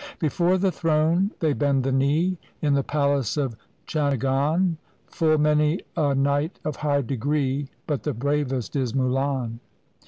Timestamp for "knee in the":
1.91-2.81